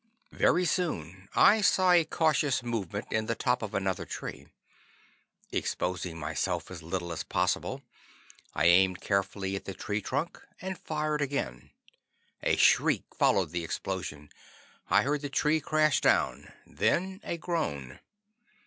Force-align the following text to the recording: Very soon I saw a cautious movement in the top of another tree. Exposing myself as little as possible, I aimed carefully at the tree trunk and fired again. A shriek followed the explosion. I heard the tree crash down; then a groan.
Very 0.31 0.65
soon 0.65 1.29
I 1.35 1.61
saw 1.61 1.91
a 1.91 2.03
cautious 2.05 2.63
movement 2.63 3.11
in 3.11 3.27
the 3.27 3.35
top 3.35 3.61
of 3.61 3.75
another 3.75 4.03
tree. 4.03 4.47
Exposing 5.51 6.17
myself 6.17 6.71
as 6.71 6.81
little 6.81 7.11
as 7.11 7.21
possible, 7.21 7.83
I 8.55 8.65
aimed 8.65 8.99
carefully 8.99 9.55
at 9.55 9.65
the 9.65 9.75
tree 9.75 10.01
trunk 10.01 10.41
and 10.59 10.75
fired 10.79 11.21
again. 11.21 11.69
A 12.41 12.55
shriek 12.55 13.13
followed 13.13 13.51
the 13.51 13.63
explosion. 13.63 14.31
I 14.89 15.03
heard 15.03 15.21
the 15.21 15.29
tree 15.29 15.59
crash 15.61 16.01
down; 16.01 16.51
then 16.65 17.21
a 17.23 17.37
groan. 17.37 17.99